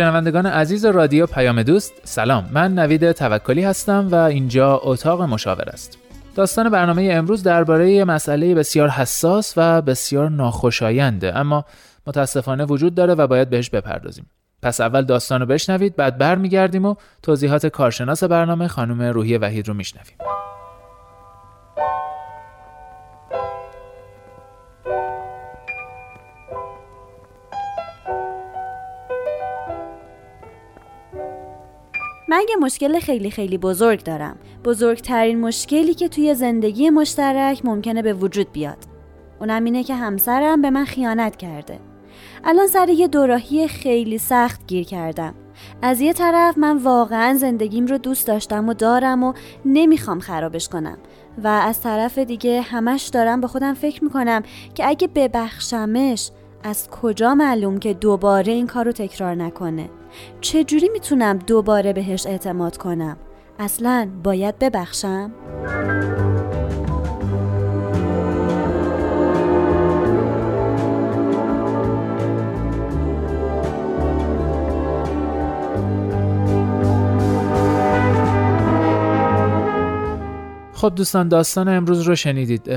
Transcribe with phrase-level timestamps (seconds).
[0.00, 2.48] شنوندگان عزیز رادیو پیام دوست سلام.
[2.52, 5.98] من نوید توکلی هستم و اینجا اتاق مشاور است.
[6.34, 11.64] داستان برنامه امروز درباره مسئله بسیار حساس و بسیار ناخوشاینده اما
[12.06, 14.26] متاسفانه وجود داره و باید بهش بپردازیم.
[14.62, 19.74] پس اول داستان رو بشنوید بعد برمیگردیم و توضیحات کارشناس برنامه خانم روحی وحید رو
[19.74, 20.39] میشنویم.
[32.30, 34.36] من یه مشکل خیلی خیلی بزرگ دارم.
[34.64, 38.76] بزرگترین مشکلی که توی زندگی مشترک ممکنه به وجود بیاد.
[39.40, 41.78] اونم اینه که همسرم به من خیانت کرده.
[42.44, 45.34] الان سر یه دوراهی خیلی سخت گیر کردم.
[45.82, 49.32] از یه طرف من واقعا زندگیم رو دوست داشتم و دارم و
[49.64, 50.98] نمی‌خوام خرابش کنم.
[51.44, 54.42] و از طرف دیگه همش دارم به خودم فکر می‌کنم
[54.74, 56.30] که اگه ببخشمش
[56.62, 59.88] از کجا معلوم که دوباره این کار رو تکرار نکنه؟
[60.40, 63.16] چجوری می‌تونم دوباره بهش اعتماد کنم؟
[63.58, 65.32] اصلا باید ببخشم؟
[80.72, 82.70] خب دوستان داستان امروز رو شنیدید.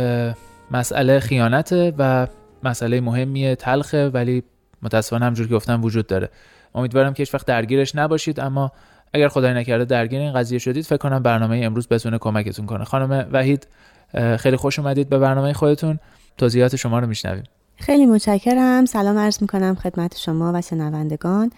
[0.71, 2.27] مسئله خیانته و
[2.63, 4.43] مسئله مهمیه تلخه ولی
[4.81, 6.29] متاسفانه همجور که گفتم وجود داره.
[6.75, 8.71] امیدوارم که هیچ وقت درگیرش نباشید اما
[9.13, 12.83] اگر خدای نکرده درگیر این قضیه شدید فکر کنم برنامه امروز بتونه کمکتون کنه.
[12.83, 13.67] خانم وحید
[14.37, 15.99] خیلی خوش اومدید به برنامه خودتون.
[16.37, 17.43] توضیحات شما رو میشنویم.
[17.75, 18.85] خیلی متشکرم.
[18.85, 21.51] سلام عرض می‌کنم خدمت شما و شنوندگان.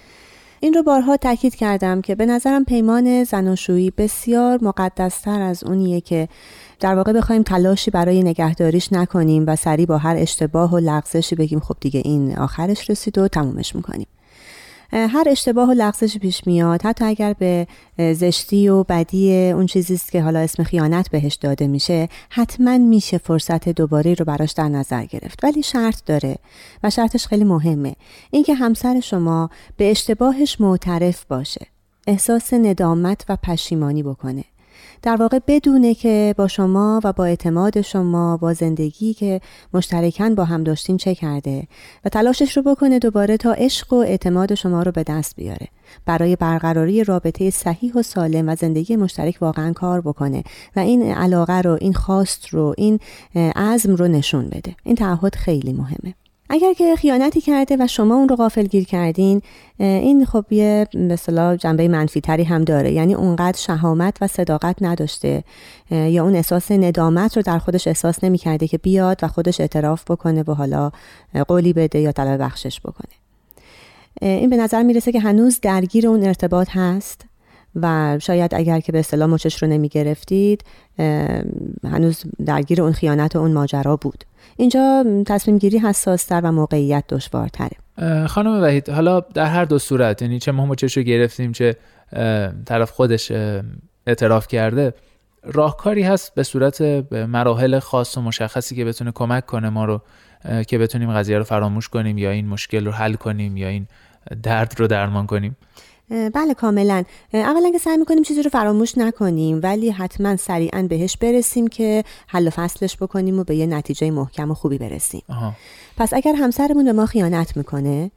[0.60, 6.28] این رو بارها تاکید کردم که به نظرم پیمان زناشویی بسیار مقدستر از اونیه که
[6.80, 11.60] در واقع بخوایم تلاشی برای نگهداریش نکنیم و سریع با هر اشتباه و لغزشی بگیم
[11.60, 14.08] خب دیگه این آخرش رسید و تمومش می‌کنیم.
[14.92, 16.82] هر اشتباه و لغزش پیش میاد.
[16.86, 22.10] حتی اگر به زشتی و بدی اون چیزی که حالا اسم خیانت بهش داده میشه
[22.30, 25.44] حتما میشه فرصت دوباره رو براش در نظر گرفت.
[25.44, 26.36] ولی شرط داره
[26.84, 27.96] و شرطش خیلی مهمه.
[28.32, 31.68] اینکه همسر شما به اشتباهش معترف باشه
[32.08, 34.44] احساس ندامت و پشیمانی بکنه.
[35.06, 39.42] در واقع بدونه که با شما و با اعتماد شما با زندگی که
[39.74, 41.68] مشترکن با هم داشتین چه کرده
[42.06, 45.68] و تلاشش رو بکنه دوباره تا عشق و اعتماد شما رو به دست بیاره.
[46.06, 50.44] برای برقراری رابطه صحیح و سالم و زندگی مشترک واقعا کار بکنه
[50.76, 53.00] و این علاقه رو این خواست رو این
[53.56, 54.76] عزم رو نشون بده.
[54.84, 56.14] این تعهد خیلی مهمه.
[56.50, 59.42] اگر که خیانتی کرده و شما اون رو غافل گیر کردین
[59.78, 62.92] این خب یه مثلا جنبه منفی تری هم داره.
[62.92, 65.44] یعنی اونقدر شهامت و صداقت نداشته
[65.92, 70.04] یا اون احساس ندامت رو در خودش احساس نمی کرده که بیاد و خودش اعتراف
[70.12, 70.92] بکنه و حالا
[71.48, 73.14] قولی بده یا طلب بخشش بکنه.
[74.22, 77.26] این به نظر می‌رسه که هنوز درگیر اون ارتباط هست.
[77.76, 80.64] و شاید اگر که به اصطلاح مچش رو نمی گرفتید
[81.84, 84.24] هنوز درگیر اون خیانت و اون ماجرا بود.
[84.58, 87.78] اینجا تصمیم گیری حساستر و موقعیت دشوارتره.
[88.28, 91.76] خانم وحید حالا در هر دو صورت یعنی چه ما مچش رو گرفتیم چه
[92.66, 93.32] طرف خودش
[94.08, 94.94] اعتراف کرده
[95.44, 96.82] راهکاری هست به صورت
[97.12, 100.02] مراحل خاص و مشخصی که بتونه کمک کنه ما رو
[100.68, 103.88] که بتونیم قضیه رو فراموش کنیم یا این مشکل رو حل کنیم یا این
[104.44, 105.58] درد رو درمان کنیم؟
[106.10, 107.04] بله کاملا.
[107.34, 112.48] اولا که سعی می‌کنیم چیزی رو فراموش نکنیم ولی حتما سریعا بهش برسیم که حل
[112.48, 115.24] و فصلش بکنیم و به یه نتیجه محکم و خوبی برسیم.
[115.98, 118.12] پس اگر همسرمون به ما خیانت می‌کنه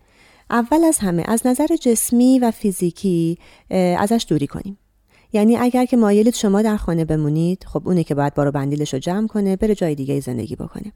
[0.50, 3.38] اول از همه از نظر جسمی و فیزیکی
[3.70, 4.78] ازش دوری کنیم.
[5.32, 8.98] یعنی اگر که مایلید شما در خانه بمونید خب اونه که باید بارو بندیلش رو
[8.98, 10.92] جمع کنه بره جای دیگه زندگی بکنه.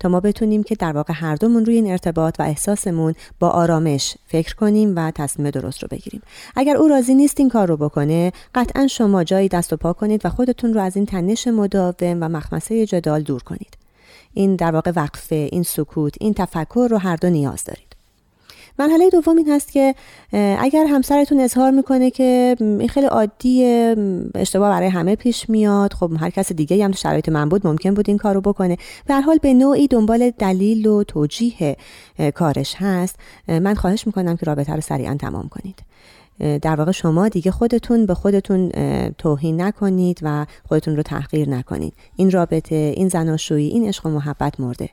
[0.00, 4.14] تا ما بتونیم که در واقع هر دومون روی این ارتباط و احساسمون با آرامش
[4.26, 6.22] فکر کنیم و تصمیم درست رو بگیریم.
[6.56, 10.20] اگر او راضی نیست این کار رو بکنه قطعا شما جایی دست و پا کنید
[10.24, 13.76] و خودتون رو از این تنش مداوم و مخمسه جدال دور کنید.
[14.34, 17.85] این در واقع وقفه این سکوت این تفکر رو هر دو نیاز دارید
[18.78, 19.94] مرحله دوم این هست که
[20.58, 23.96] اگر همسرتون اظهار می‌کنه که این خیلی عادیه
[24.34, 28.04] اشتباه برای همه پیش میاد خب هر کس دیگه هم شرایط من بود ممکن بود
[28.08, 28.76] این کارو بکنه.
[29.06, 31.76] به هر حال به نوعی دنبال دلیل و توجیه
[32.34, 33.16] کارش هست.
[33.48, 35.78] من خواهش می‌کنم که رابطه رو سریعا تمام کنید.
[36.38, 38.70] در واقع شما دیگه خودتون به خودتون
[39.18, 41.94] توهین نکنید و خودتون رو تحقیر نکنید.
[42.16, 44.90] این رابطه این زناشویی این عشق و محبت مرده.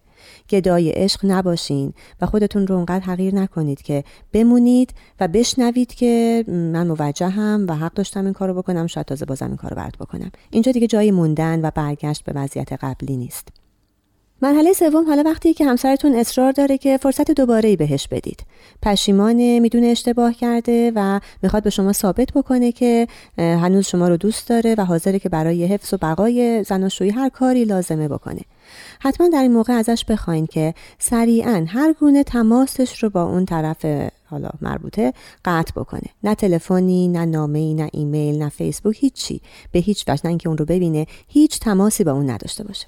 [0.49, 4.03] گدای عشق نباشین و خودتون رو اونقدر حقیر نکنید که
[4.33, 9.47] بمونید و بشنوید که من موجهم و حق داشتم این کارو بکنم شاید تازه بازم
[9.47, 10.31] این کارو برد بکنم.
[10.51, 13.62] اینجا دیگه جای موندن و برگشت به وضعیت قبلی نیست.
[14.43, 18.43] مرحله سوم حالا وقتی که همسرتون اصرار داره که فرصت دوباره ای بهش بدید.
[18.81, 23.07] پشیمانه می‌دونه اشتباه کرده و می‌خواد به شما ثابت بکنه که
[23.37, 27.65] هنوز شما رو دوست داره و حاضره که برای حفظ و بقای زناشویی هر کاری
[27.65, 28.41] لازمه بکنه.
[28.99, 33.85] حتما در این موقع ازش بخواین که سریعا هر گونه تماسش رو با اون طرف
[34.25, 35.13] حالا مربوطه
[35.45, 36.09] قطع بکنه.
[36.23, 39.41] نه تلفنی نه نامه نه ایمیل نه فیسبوک هیچی.
[39.71, 40.21] به هیچ وجه.
[40.23, 42.87] نه اینکه اون رو ببینه هیچ تماسی با اون نداشته باشه.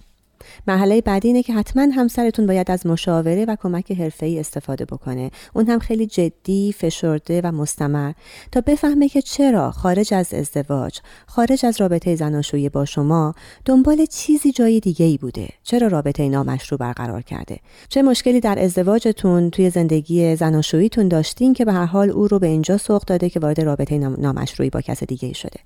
[0.67, 5.31] مرحله بعدی اینه که حتما همسرتون باید از مشاوره و کمک حرفه‌ای استفاده بکنه.
[5.53, 8.11] اون هم خیلی جدی فشرده و مستمر.
[8.51, 13.33] تا بفهمه که چرا خارج از ازدواج خارج از رابطه زناشویی با شما
[13.65, 15.47] دنبال چیزی جای دیگه ای بوده.
[15.63, 17.59] چرا رابطه نامشروع برقرار کرده؟
[17.89, 22.47] چه مشکلی در ازدواجتون توی زندگی زناشوییتون داشتین که به هر حال او رو به
[22.47, 25.59] اینجا سوق داده که وارد رابطه نامشروعی با کس دیگه شده؟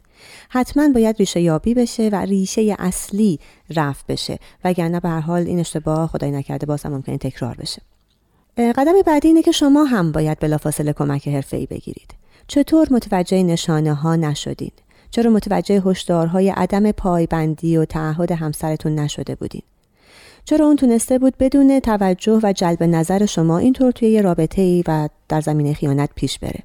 [0.50, 3.40] حتما باید ریشه یابی بشه و ریشه اصلی
[3.76, 4.40] رفت بشه.
[4.64, 7.82] وگرنه به هر حال این اشتباه خدای نکرده باز هم ممکنه تکرار بشه.
[8.58, 12.14] قدم بعدی اینه که شما هم باید بلافاصله کمک حرفه‌ای بگیرید.
[12.48, 14.72] چطور متوجه نشانه ها نشدین؟
[15.12, 19.62] چرا متوجه هشدارهای عدم پایبندی و تعهد همسرتون نشده بودین؟
[20.46, 24.84] چرا اون تونسته بود بدون توجه و جلب نظر شما اینطور توی یه رابطه ای
[24.88, 26.60] و در زمینه خیانت پیش بره؟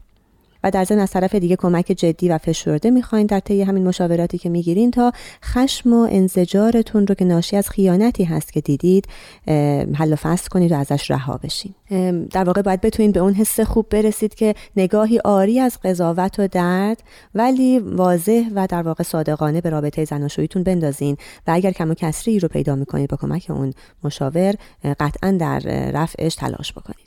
[0.64, 4.38] و در ضمن از طرف دیگه کمک جدی و فشرده می‌خواین در طی همین مشاوراتی
[4.38, 5.12] که می‌گیرین تا
[5.44, 9.06] خشم و انزجارتون رو که ناشی از خیانتی هست که دیدید
[9.94, 11.74] حل و فصل کنید و ازش رها بشین.
[12.30, 16.48] در واقع باید بتونید به اون حس خوب برسید که نگاهی آری از قضاوت و
[16.48, 17.02] درد
[17.34, 22.38] ولی واضح و در واقع صادقانه به رابطه زناشوییتون بندازین و اگر کم و کسری
[22.38, 23.72] رو پیدا می‌کنید با کمک اون
[24.04, 24.54] مشاور
[25.00, 25.58] قطعا در
[25.94, 27.03] رفعش تلاش بکنید.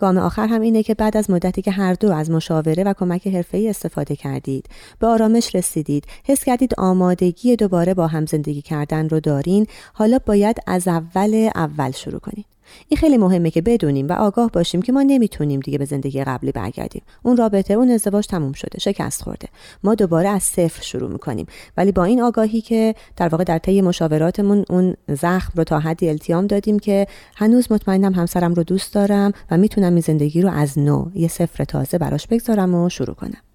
[0.00, 3.26] گام آخر هم اینه که بعد از مدتی که هر دو از مشاوره و کمک
[3.26, 4.66] حرفه‌ای استفاده کردید
[4.98, 10.58] به آرامش رسیدید حس کردید آمادگی دوباره با هم زندگی کردن رو دارین حالا باید
[10.66, 12.49] از اول اول شروع کنید.
[12.88, 16.52] این خیلی مهمه که بدونیم و آگاه باشیم که ما نمی‌تونیم دیگه به زندگی قبلی
[16.52, 17.02] برگردیم.
[17.22, 19.48] اون رابطه اون ازدواج تموم شده شکست خورده.
[19.84, 21.46] ما دوباره از صفر شروع می‌کنیم.
[21.76, 26.08] ولی با این آگاهی که در واقع در طی مشاوراتمون اون زخم رو تا حدی
[26.08, 27.06] التیام دادیم که
[27.36, 31.64] هنوز مطمئنم همسرم رو دوست دارم و می‌تونم این زندگی رو از نو یه صفر
[31.64, 33.49] تازه براش بگذارم و شروع کنم.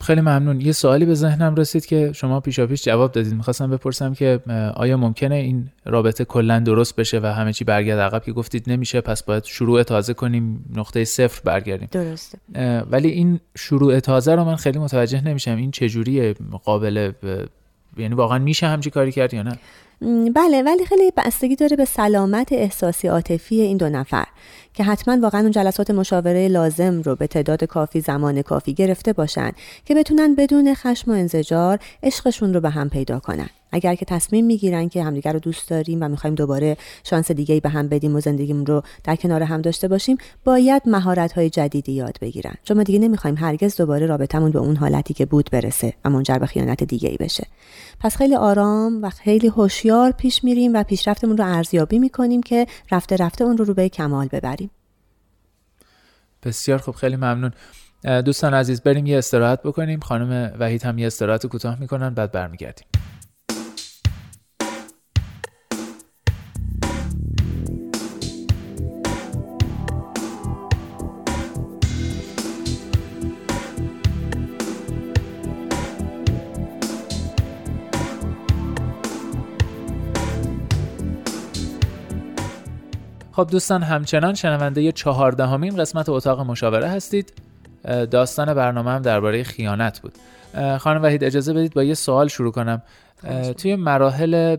[0.00, 0.60] خیلی ممنون.
[0.60, 3.34] یه سوالی به ذهنم رسید که شما پیشا پیش جواب دادید.
[3.34, 4.40] می‌خواستم بپرسم که
[4.74, 9.00] آیا ممکنه این رابطه کلا درست بشه و همه چی برگرد عقب که گفتید نمیشه
[9.00, 11.88] پس باید شروع تازه کنیم نقطه صفر برگردیم.
[11.92, 12.38] درسته.
[12.90, 15.56] ولی این شروع تازه رو من خیلی متوجه نمیشم.
[15.56, 16.32] این چجوری
[16.64, 17.12] قابل
[17.96, 19.58] یعنی واقعا میشه همچی کاری کرد یا نه؟
[20.34, 24.26] بله ولی خیلی بستگی داره به سلامت احساسی عاطفی این دو نفر
[24.74, 29.50] که حتما واقعا اون جلسات مشاوره لازم رو به تعداد کافی زمان کافی گرفته باشن
[29.84, 33.48] که بتونن بدون خشم و انزجار عشقشون رو به هم پیدا کنن.
[33.72, 37.68] اگر که تصمیم می‌گیرن که همدیگر رو دوست داریم و می‌خوایم دوباره شانس دیگه به
[37.68, 42.18] هم بدیم و زندگیمون رو در کنار هم داشته باشیم باید مهارت های جدیدی یاد
[42.20, 42.54] بگیرن.
[42.64, 46.38] چون ما دیگه نمی‌خوایم هرگز دوباره رابطمون به اون حالتی که بود برسه و منجر
[46.38, 47.46] به خیانت دیگه ای بشه.
[48.00, 53.16] پس خیلی آرام و خیلی هوشیار پیش میریم و پیشرفتمون رو ارزیابی می‌کنیم که رفته
[53.16, 54.70] رفته اون رو رو به کمال ببریم.
[56.42, 57.52] بسیار خوب خیلی ممنون.
[58.24, 60.00] دوستان عزیز بریم یه استراحت بکنیم.
[60.00, 62.86] خانم وحید هم یه استراحت کوتاه می‌کنن بعد برمیگردیم.
[83.36, 87.32] خب دوستان همچنان شنونده چهاردهمین قسمت اتاق مشاوره هستید.
[88.10, 90.12] داستان برنامه هم درباره خیانت بود.
[90.78, 92.82] خانم وحید اجازه بدید با یه سوال شروع کنم.
[93.58, 94.56] توی مراحل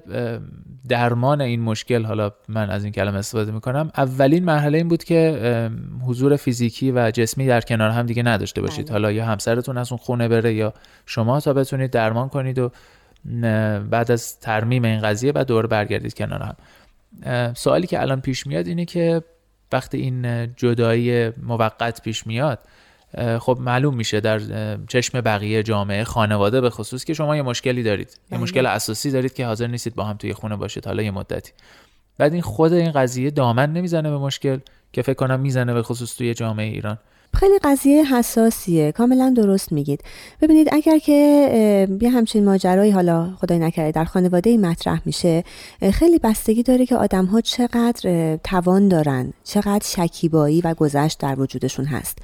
[0.89, 5.70] درمان این مشکل حالا من از این کلمه استفاده می‌کنم اولین مرحله این بود که
[6.05, 8.86] حضور فیزیکی و جسمی در کنار هم دیگه نداشته باشید.
[8.86, 8.94] بله.
[8.94, 10.74] حالا یا همسرتون از اون خونه بره یا
[11.05, 12.72] شما تا بتونید درمان کنید و
[13.89, 16.55] بعد از ترمیم این قضیه بعد دور برگردید کنار هم.
[17.55, 19.22] سوالی که الان پیش میاد اینه که
[19.72, 22.60] وقتی این جدایی موقت پیش میاد
[23.39, 24.39] خب معلوم میشه در
[24.88, 28.39] چشم بقیه جامعه خانواده به خصوص که شما یه مشکلی دارید یه بله.
[28.39, 31.51] مشکل اساسی دارید که حاضر نیستید با هم توی خونه باشید حالا یه مدتی
[32.17, 34.60] بعد این خود این قضیه دامن نمی‌زنه به مشکل
[34.93, 36.98] که فکر کنم می‌زنه به خصوص توی جامعه ایران
[37.36, 38.92] خیلی قضیه حساسیه.
[38.92, 40.01] کاملا درست میگید.
[40.42, 41.12] ببینید اگر که
[42.01, 45.44] یه همچین ماجرایی حالا خدای نکرده در خانواده مطرح میشه
[45.94, 51.86] خیلی بستگی داره که آدم ها چقدر توان دارن چقدر شکیبایی و گذشت در وجودشون
[51.86, 52.18] هست.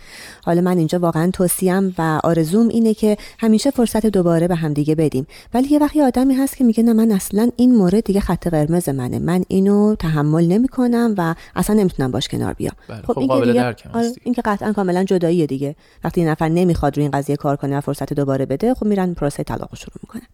[0.45, 5.27] حالا من اینجا واقعا توصیم و آرزوم اینه که همیشه فرصت دوباره به همدیگه بدیم.
[5.53, 8.89] ولی یه وقتی آدمی هست که میگه نه من اصلا این مورد دیگه خط قرمز
[8.89, 9.19] منه.
[9.19, 12.75] من اینو تحمل نمی‌کنم و اصلا نمی‌تونم باش کنار بیام.
[12.87, 14.11] بله، خب خب این که قابل دیگه آره،.
[14.23, 15.75] این که قطعا کاملا جداییه دیگه.
[16.03, 19.43] وقتی نفر نمی‌خواد روی این قضیه کار کنه و فرصت دوباره بده خب میرن پروسه
[19.43, 20.27] طلاق رو شروع می‌کنن.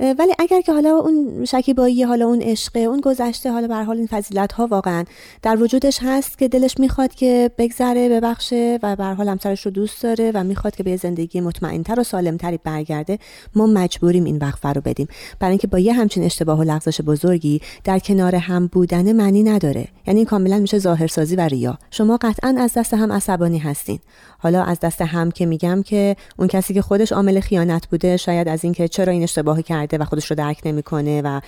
[0.00, 4.06] ولی اگر که حالا اون شکیبایی حالا اون عشقه اون گذشته حالا به حال این
[4.06, 5.04] فضیلت ها واقعا
[5.42, 10.02] در وجودش هست که دلش می‌خواد که بگذره ببخشه و به حال همسرش رو دوست
[10.02, 13.18] داره و می‌خواد که به زندگی مطمئنتر و سالمتری برگرده
[13.54, 15.08] ما مجبوریم این وقفه رو بدیم.
[15.40, 19.88] برای اینکه با یه همچین اشتباه و لغزش بزرگی در کنار هم بودن معنی نداره.
[20.06, 21.78] یعنی کاملا میشه ظاهرسازی و ریا.
[21.90, 23.98] شما قطعا از دست هم عصبانی هستین.
[24.38, 28.48] حالا از دست هم که میگم که اون کسی که خودش عامل خیانت بوده شاید
[28.48, 31.40] از اینکه چرا این اشتباه کرده و خودش رو درک نمی‌کنه و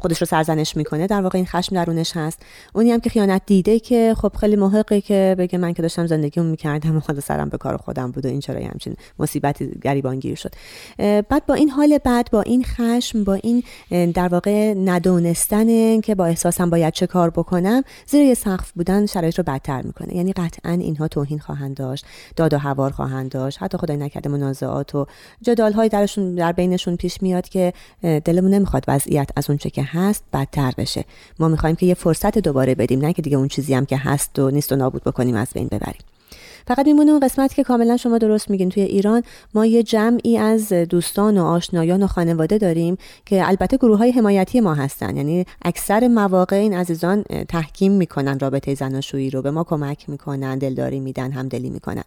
[0.00, 2.42] خودش رو سرزنش می‌کنه در واقع این خشم درونش هست.
[2.74, 6.50] اونی هم که خیانت دیده که خب خیلی محقه که بگه من که داشتم زندگیمو
[6.50, 10.52] می‌کردم و خود سرم به کار خودم بود و این چرا همچین مصیبتی گریبانگیر شد.
[10.98, 13.62] بعد با این حال بعد با این خشم با این
[14.12, 19.38] در واقع ندونستن که با احساسم باید چه کار بکنم زیر یه سقف بودن شرایط
[19.38, 20.16] رو بدتر می‌کنه.
[20.16, 23.62] یعنی قطعا اینها توهین خواهند داشت داد و هوار خواهند داشت.
[23.62, 25.06] حتی خدای نکرده منازعات و
[25.42, 29.82] جدال های درشون در بینشون پیش میاد که دلمون نمی‌خواد وضعیت از اون چه که
[29.82, 31.04] هست بدتر بشه.
[31.38, 34.38] ما می‌خوایم که یه فرصت دوباره بدیم نه که دیگه اون چیزی هم که هست
[34.38, 36.02] و نیست و نابود بکنیم از بین ببریم.
[36.66, 38.68] فقط میمونه اون قسمت که کاملا شما درست میگین.
[38.68, 39.22] توی ایران
[39.54, 44.60] ما یه جمعی از دوستان و آشنایان و خانواده داریم که البته گروه های حمایتی
[44.60, 45.16] ما هستن.
[45.16, 51.00] یعنی اکثر مواقع این عزیزان تحکیم می‌کنن رابطه زناشویی رو به ما کمک می‌کنن دلداری
[51.00, 52.04] میدن همدلی می‌کنن.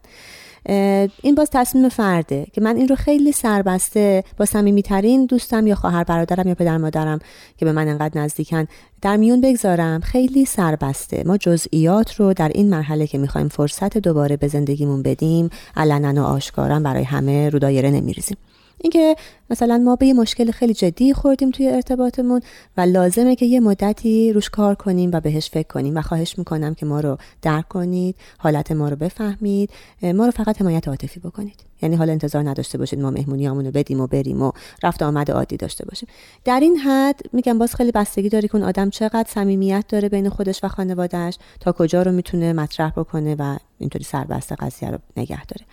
[0.66, 6.04] این باز تصمیم فرده که من این رو خیلی سربسته با صمیمیترین دوستم یا خواهر
[6.04, 7.20] برادرم یا پدر مادرم
[7.58, 8.68] که به من انقدر نزدیکن
[9.02, 10.00] در میون بگذارم.
[10.00, 11.24] خیلی سربسته.
[11.26, 16.26] ما جزئیات رو در این مرحله که می‌خوایم فرصت دوباره به زندگیمون بدیم علنا و
[16.26, 18.38] آشکارا برای همه رو دایره نمیریزیم.
[18.84, 19.16] اینکه
[19.52, 22.42] مثلا ما به یه مشکل خیلی جدی خوردیم توی ارتباطمون
[22.78, 26.74] و لازمه که یه مدتی روش کار کنیم و بهش فکر کنیم و خواهش می‌کنم
[26.74, 29.70] که ما رو درک کنید حالت ما رو بفهمید
[30.04, 31.72] ما رو فقط حمایت عاطفی بکنید.
[31.84, 34.52] یعنی حالا انتظار نداشته باشید ما مهمونیامون رو بدیم و بریم و
[34.84, 36.10] رفت آمد عادی داشته باشیم.
[36.46, 40.30] در این حد میگم باز خیلی بستگی داره که اون آدم چقدر صمیمیت داره بین
[40.30, 45.46] خودش و خانوادهش تا کجا رو می‌تونه مطرح بکنه و اینطوری سربسته قضیه رو نگه
[45.46, 45.66] داره.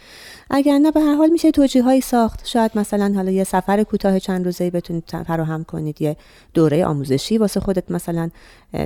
[0.50, 2.46] اگر نه به هر حال میشه توجیه هایی ساخت.
[2.46, 6.16] شاید مثلا حالا یه سفر کوتاه چند روزه بتونید فراهم کنید یه
[6.54, 8.30] دوره آموزشی واسه خودت مثلا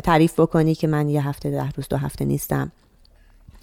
[0.03, 2.73] تعریف بکنی که من یه هفته ده روز دو هفته نیستم.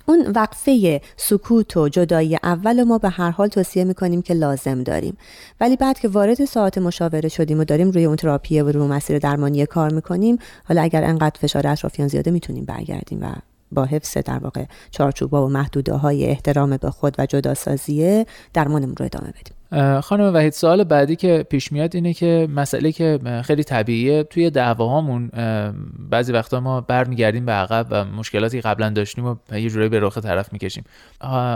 [0.06, 5.18] اون وقفه سکوت و جدایی اول ما به هر حال توصیه می‌کنیم که لازم داریم.
[5.62, 9.20] ولی بعد که وارد ساعت مشاوره شدیم و داریم روی اون تراپیه و روی مسیر
[9.20, 13.34] درمانی کار می‌کنیم حالا اگر انقدر فشار اطرافیان زیاده می‌تونیم برگردیم و
[13.72, 19.06] با حفظ در واقع چارچوبا و محدوده های احترام به خود و جداسازیه درمانمون رو
[19.06, 19.54] ادامه بدیم.
[20.02, 25.30] خانم وحید سوال بعدی که پیش میاد اینه که مسئله که خیلی طبیعیه توی دعواهامون
[25.34, 25.74] اه،
[26.10, 30.18] بعضی وقتا ما برمیگردیم به عقب و مشکلاتی قبلا داشتیم و یه جورایی به رخ
[30.18, 30.84] طرف می‌کشیم.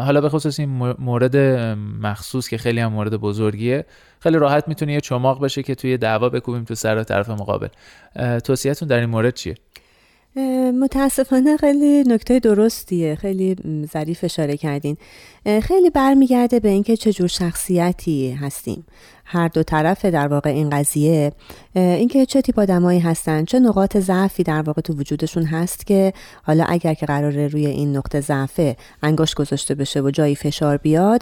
[0.05, 1.37] حالا به خصوص این مو- مورد
[2.01, 3.85] مخصوص که خیلی هم مورد بزرگیه
[4.19, 7.67] خیلی راحت می‌تونه یه چماق بشه که توی دعوا بکوبیم تو سر طرف مقابل.
[8.43, 9.55] توصیهتون در این مورد چیه؟
[10.73, 13.55] متاسفانه خیلی نکته درستیه خیلی
[13.93, 14.97] ظریف اشاره کردین.
[15.63, 18.85] خیلی برمیگرده به اینکه چه جور شخصیتی هستیم.
[19.25, 21.31] هر دو طرف در واقع این قضیه
[21.75, 26.13] اینکه چه تیپ آدمایی هستن چه نقاط ضعفی در واقع تو وجودشون هست که
[26.43, 31.21] حالا اگر که قراره روی این نقطه ضعفه انگشت گذاشته بشه و جایی فشار بیاد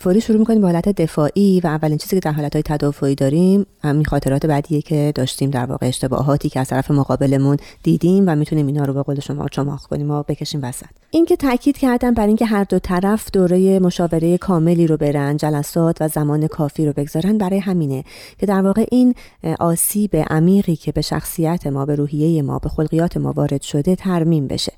[0.00, 3.66] فوری شروع می‌کنیم به حالت دفاعی و اولین چیزی که در حالت های تدافعی داریم
[3.84, 8.66] همین خاطرات بعدیه که داشتیم در واقع اشتباهاتی که از طرف مقابلمون دیدیم و می‌تونیم
[8.66, 10.86] اینا رو به قول شما چماق کنیم و بکشیم وسط.
[11.10, 16.08] اینکه تاکید کردم بر اینکه هر دو طرف دوره مشاوره کاملی رو برن جلسات و
[16.08, 18.04] زمان کافی رو بگذارن برای همینه
[18.38, 19.14] که در واقع این
[19.60, 24.46] آسیب عمیقی که به شخصیت ما به روحیه ما به خلقیات ما وارد شده ترمیم
[24.46, 24.72] بشه.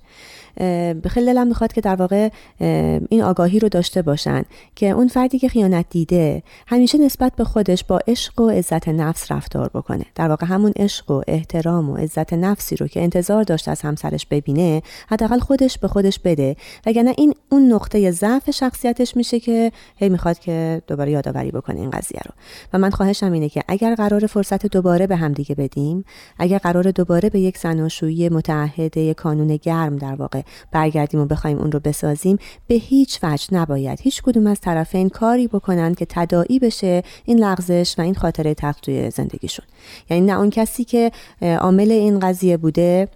[1.08, 2.28] خیلی دلم می‌خواد که در واقع
[3.08, 4.42] این آگاهی رو داشته باشن
[4.76, 9.32] که اون فردی که خیانت دیده همیشه نسبت به خودش با عشق و عزت نفس
[9.32, 10.04] رفتار بکنه.
[10.14, 14.26] در واقع همون عشق و احترام و عزت نفسی رو که انتظار داشته از همسرش
[14.26, 16.56] ببینه حداقل خودش به خودش بده.
[16.86, 21.90] وگرنه این اون نقطه ضعف شخصیتش میشه که هی می‌خواد که دوباره یادآوری بکنه این
[21.90, 22.32] قضیه رو.
[22.72, 26.04] و من خواهشم اینه که اگر قرار فرصت دوباره به هم دیگه بدیم
[26.38, 31.72] اگر قرار دوباره به یک زناشویی متعهد کانون گرم در واقع برگردیم و بخوایم اون
[31.72, 34.00] رو بسازیم به هیچ وجه نباید.
[34.00, 38.84] هیچ کدوم از طرفین کاری بکنن که تداعی بشه این لغزش و این خاطره تخت
[38.84, 39.66] توی زندگیشون.
[40.10, 41.12] یعنی نه اون کسی که
[41.42, 43.08] عامل این قضیه بوده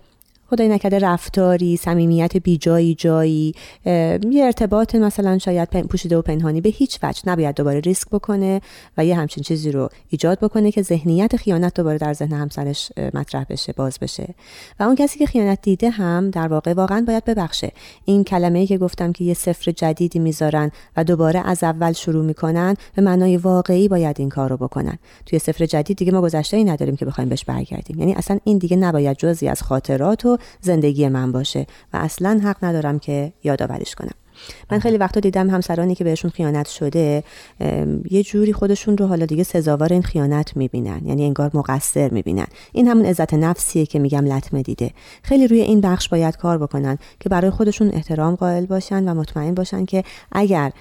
[0.53, 3.55] خدای نکرده رفتاری صمیمیت بیجایی جایی
[3.85, 8.61] یه ارتباط مثلا شاید پوشیده و پنهانی به هیچ وجه نباید دوباره ریسک بکنه
[8.99, 13.45] و یه همچین چیزی رو ایجاد بکنه که ذهنیت خیانت دوباره در ذهن همسرش مطرح
[13.51, 14.35] بشه باز بشه.
[14.81, 17.73] و اون کسی که خیانت دیده هم در واقع واقعا باید ببخشه.
[18.05, 22.25] این کلمه ای که گفتم که یه سفر جدیدی می‌ذارن و دوباره از اول شروع
[22.25, 24.99] می‌کنن به معنای واقعی باید این کار رو بکنن.
[25.27, 27.99] توی سفر جدید دیگه ما گذشته ای نداریم که بخوایم بهش برگردیم.
[27.99, 32.65] یعنی اصلا این دیگه نباید جزی از خاطرات و زندگی من باشه و اصلا حق
[32.65, 34.15] ندارم که یادآوریش کنم.
[34.71, 37.25] من خیلی وقتا دیدم همسرانی که بهشون خیانت شده
[38.11, 42.47] یه جوری خودشون رو حالا دیگه سزاوار این خیانت می‌بینن یعنی انگار مقصر می‌بینن.
[42.73, 44.91] این همون عزت نفسیه که میگم لطمه دیده.
[45.23, 49.55] خیلی روی این بخش باید کار بکنن که برای خودشون احترام قائل باشن و مطمئن
[49.55, 50.73] باشن که اگر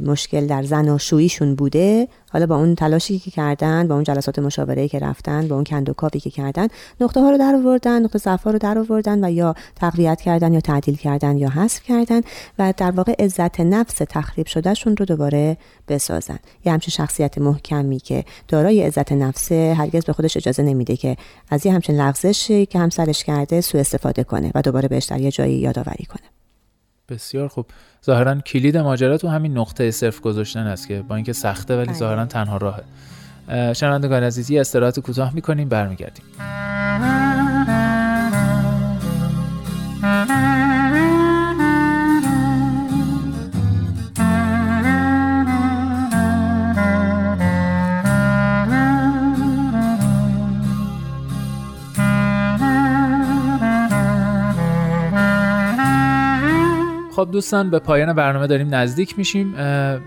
[0.00, 2.08] مشکل در زناشوییشون بوده.
[2.32, 6.20] حالا با اون تلاشی که کردن با اون جلسات مشاوره که رفتن با اون کندوکاوی
[6.20, 6.68] که کردن
[7.00, 10.60] نقطه ها رو در آوردن نقطه ضعف رو در آوردن و یا تقویت کردن یا
[10.60, 12.20] تعدیل کردن یا حذف کردن
[12.58, 15.56] و در واقع عزت نفس تخریب شدهشون رو دوباره
[15.88, 16.38] بسازن.
[16.64, 21.16] یه همچین شخصیت محکمی که دارای عزت نفس هرگز به خودش اجازه نمیده که
[21.50, 25.30] از یه همچین لغزشی که همسرش کرده سوء استفاده کنه و دوباره بهش در یه
[25.30, 26.35] جایی یادآوری کنه.
[27.08, 27.66] بسیار خوب.
[28.06, 31.94] ظاهرا کلید ماجرا تو همین نقطه صرف گذاشتن است که با اینکه سخته ولی بله.
[31.94, 32.82] ظاهرا تنها راهه.
[33.72, 36.24] شنوندگان عزیزی استراحت کوتاه می‌کنیم برمیگردیم.
[57.16, 59.54] خب دوستان به پایان برنامه داریم نزدیک میشیم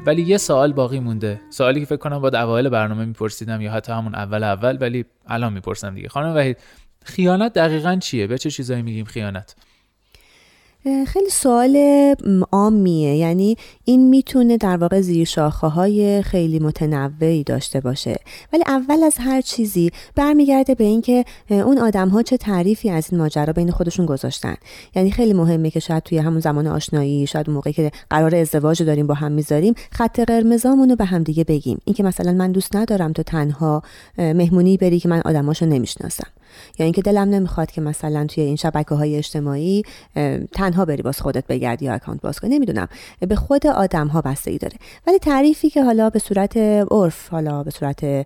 [0.05, 1.41] ولی یه سوال باقی مونده.
[1.49, 5.53] سوالی که فکر کنم با اوایل برنامه میپرسیدم یا حتی همون اول اول ولی الان
[5.53, 6.09] می‌پرسم دیگه.
[6.09, 6.57] خانم وحید
[7.05, 9.55] خیانت دقیقا چیه؟ به چه چیزایی میگیم خیانت؟
[10.83, 11.77] خیلی سوال
[12.51, 13.15] عامیه.
[13.15, 18.15] یعنی این می‌تونه در واقع زیر شاخه های خیلی متنوعی داشته باشه.
[18.53, 23.21] ولی اول از هر چیزی برمیگرده به اینکه اون آدم ها چه تعریفی از این
[23.21, 24.55] ماجرا بین خودشون گذاشتن.
[24.95, 29.07] یعنی خیلی مهمه که شاید توی همون زمان آشنایی شاید موقعی که قرار ازدواج داریم
[29.07, 31.81] با هم می‌ذاریم خط قرمزامونو به هم دیگه بگیم.
[31.85, 33.83] اینکه مثلا من دوست ندارم تو تنها
[34.17, 36.27] مهمونی بری که من آدماشو نمی‌شناسم.
[36.79, 39.83] یا اینکه دلم نمی‌خواد که مثلا توی این شبکه های اجتماعی
[40.51, 42.87] تنها بری باز خودت بگردی یا اکانت باز کنی نمی‌دونم.
[43.19, 44.77] به خود آدم ها بستگی داره.
[45.07, 46.57] ولی تعریفی که حالا به صورت
[46.91, 48.25] عرف حالا به صورت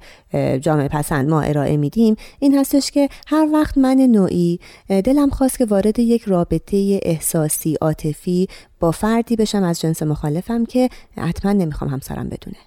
[0.62, 5.66] جامعه پسند ما ارائه میدیم این هستش که هر وقت من نوعی دلم خواست که
[5.66, 8.48] وارد یک رابطه احساسی عاطفی
[8.80, 12.58] با فردی بشم از جنس مخالفم که حتما نمی‌خوام همسرم بدونه.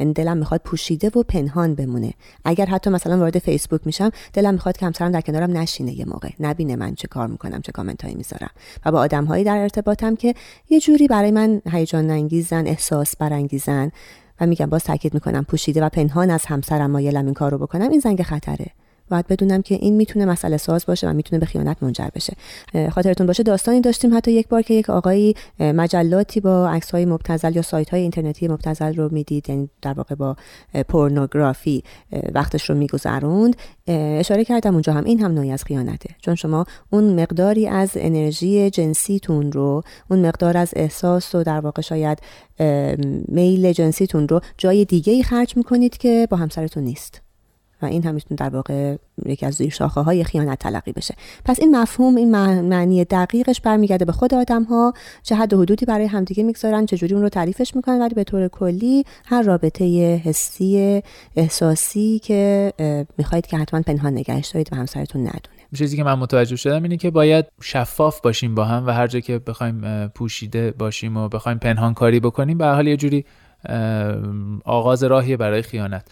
[0.00, 2.12] یعنی دلم می‌خواد پوشیده و پنهان بمونه.
[2.44, 6.28] اگر حتی مثلا وارد فیسبوک میشم دلم می‌خواد که همسرم در کنارم نشینه یه موقع.
[6.40, 8.50] نبینه من چه کار می‌کنم چه کامنت هایی می‌ذارم.
[8.84, 10.34] و با آدم هایی در ارتباطم که
[10.70, 13.90] یه جوری برای من هیجان انگیزن احساس برانگیزن
[14.40, 17.90] و میگم باز تاکید می‌کنم پوشیده و پنهان از همسرم مایلم این کار رو بکنم
[17.90, 18.66] این زنگ خطره.
[19.14, 22.36] باید بدونم که این می‌تونه مسئله ساز باشه و می‌تونه به خیانت منجر بشه.
[22.90, 27.56] خاطرتون باشه داستانی داشتیم حتی یک بار که یک آقایی مجلاتی با عکس های مبتذل
[27.56, 30.36] یا سایت های اینترنتی مبتذل رو می‌دید یعنی در واقع با
[30.88, 31.84] پورنوگرافی
[32.34, 33.56] وقتش رو میگذروند.
[33.86, 36.14] اشاره کردم اونجا هم این هم نوعی از خیانته.
[36.18, 41.82] چون شما اون مقداری از انرژی جنسیتون رو اون مقدار از احساس و در واقع
[41.82, 42.18] شاید
[43.28, 47.23] میل جنسیتون رو جای دیگه ای خرج می‌کنید که با همسرتون نیست.
[47.84, 51.14] و این هم می‌تونه در واقع یکی از زیر شاخه های خیانت تلقی بشه.
[51.44, 54.92] پس این مفهوم این معنی دقیقش برمیگرده به خود آدم ها
[55.22, 58.48] چه حد و حدودی برای همدیگه می‌گذارن چجوری اون رو تعریفش می‌کنن ولی به طور
[58.48, 59.84] کلی هر رابطه
[60.24, 61.02] حسی
[61.36, 62.72] احساسی که
[63.18, 65.40] می‌خواهید که حتما پنهان نگهش دارید و همسرتون ندونه.
[65.78, 69.20] چیزی که من متوجه شدم اینه که باید شفاف باشیم با هم و هر جا
[69.20, 73.24] که بخوایم پوشیده باشیم و بخوایم پنهان کاری بکنیم به حال یه جوری
[74.64, 76.06] آغاز راهی برای خیانت.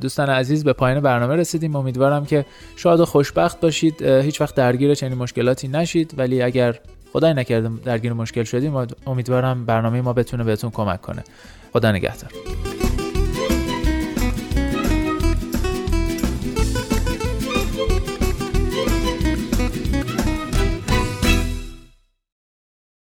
[0.00, 1.76] دوستان عزیز به پایان برنامه رسیدیم.
[1.76, 2.44] امیدوارم که
[2.76, 4.02] شاد و خوشبخت باشید.
[4.02, 6.14] هیچ وقت درگیر چنین مشکلاتی نشید.
[6.16, 6.78] ولی اگر
[7.12, 11.24] خدای نکرده درگیر مشکل شدیم امیدوارم برنامه ما بتونه بهتون کمک کنه.
[11.72, 12.30] خدا نگهدار.